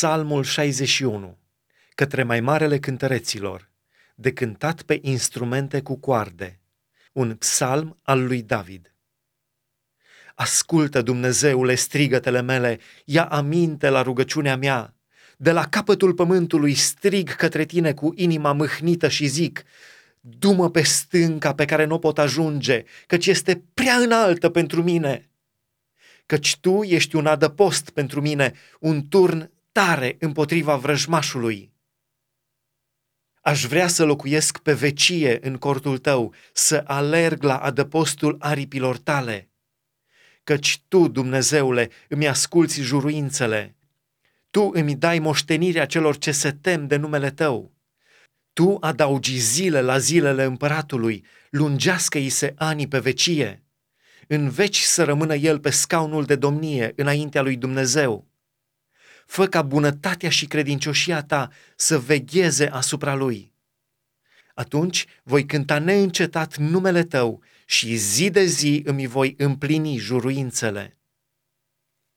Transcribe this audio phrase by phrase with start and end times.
[0.00, 1.38] Psalmul 61,
[1.94, 3.70] către mai marele cântăreților,
[4.14, 6.60] de cântat pe instrumente cu coarde,
[7.12, 8.94] un psalm al lui David.
[10.34, 14.94] Ascultă, Dumnezeule, strigătele mele, ia aminte la rugăciunea mea.
[15.36, 19.62] De la capătul pământului strig către tine cu inima mâhnită și zic,
[20.20, 25.30] dumă pe stânca pe care nu pot ajunge, căci este prea înaltă pentru mine.
[26.26, 31.72] Căci tu ești un adăpost pentru mine, un turn tare împotriva vrăjmașului.
[33.42, 39.50] Aș vrea să locuiesc pe vecie în cortul tău, să alerg la adăpostul aripilor tale.
[40.44, 43.76] Căci tu, Dumnezeule, îmi asculți juruințele.
[44.50, 47.72] Tu îmi dai moștenirea celor ce se tem de numele tău.
[48.52, 53.64] Tu adaugi zile la zilele împăratului, lungească-i se anii pe vecie.
[54.26, 58.29] În veci să rămână el pe scaunul de domnie înaintea lui Dumnezeu
[59.30, 63.52] fă ca bunătatea și credincioșia ta să vegheze asupra lui.
[64.54, 70.99] Atunci voi cânta neîncetat numele tău și zi de zi îmi voi împlini juruințele.